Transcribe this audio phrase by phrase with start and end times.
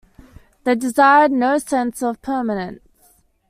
[0.63, 2.81] They desired no sense of permanence.